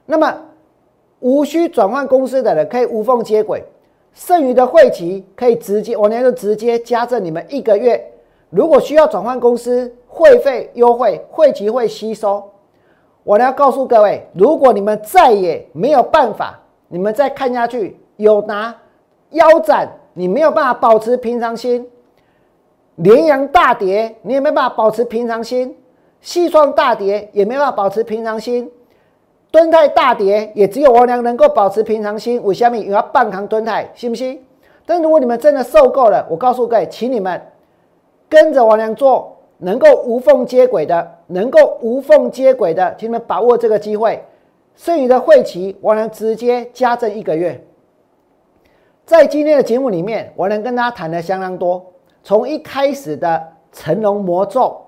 [0.05, 0.35] 那么
[1.21, 3.63] 无需转换公司的人可以无缝接轨，
[4.13, 8.03] 剩余的会期可以直接，我呢就直接加赠你们一个月。
[8.49, 12.43] 如果需要转换公司，会费优惠，会籍会吸收。
[13.23, 16.59] 我呢要告诉各位，如果你们再也没有办法，
[16.89, 18.75] 你们再看下去有拿
[19.29, 21.87] 腰斩，你没有办法保持平常心。
[22.97, 25.75] 连阳大跌，你也没办法保持平常心。
[26.19, 28.69] 细创大跌，也没办法保持平常心。
[29.51, 32.41] 蹲泰大跌，也只有我娘能够保持平常心。
[32.43, 34.43] 我下面也要半扛蹲泰，信不信？
[34.85, 37.39] 但如果你们真的受够了，我告诉各位，请你们
[38.27, 39.37] 跟着我娘做。
[39.63, 44.25] 能够无缝接轨的，能够无缝接轨的，请你们把握这个机会。
[44.75, 47.63] 剩余的会期，我能直接加赠一个月。
[49.05, 51.85] 在今天的节目里面，我能跟大家谈的相当多。
[52.23, 53.39] 从一开始的
[53.71, 54.81] 成龙魔咒，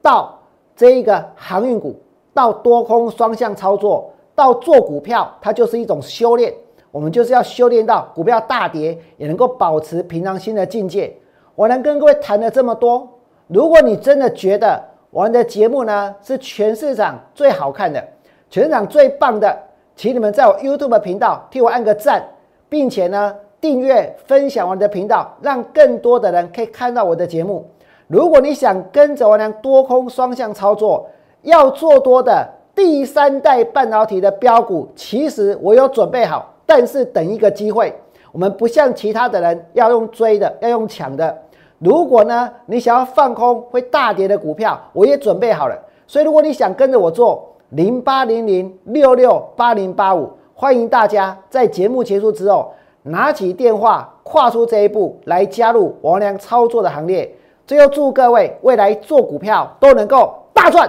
[0.00, 0.38] 到
[0.76, 2.00] 这一个航运股，
[2.34, 6.52] 到多空双向操作，到做股票，它就是一种修炼。
[6.90, 11.14] 我们就是要修炼到股票大跌也能够保持平常心的境界。
[11.54, 13.08] 我能跟各位谈了这么多。
[13.48, 18.02] 如果你真的觉得我们的节目呢是全市场最好看的、
[18.50, 19.58] 全市场最棒的，
[19.96, 22.22] 请你们在我 YouTube 频道替我按个赞，
[22.68, 27.66] 并且呢订阅、分享我的频道，让更多的人可以看到我的节目。
[28.06, 31.06] 如果你想跟着我俩多空双向操作，
[31.42, 37.94] 要做多的第三代半导体的标股，其实我有准备好，但是等一个机会，
[38.32, 41.36] 我们不像其他的人要用追的，要用抢的。
[41.78, 45.76] 如果呢，你想要放空会大跌的股票，我也准备好了。
[46.06, 52.72] 所以，如果你想跟着我做零八零零六六八零八五，欢迎大家在节目结束之后
[53.02, 57.34] 拿起电话，跨出这一步来加入王良操作的行列。
[57.66, 60.88] 最后，祝各位未来做股票都能够大赚。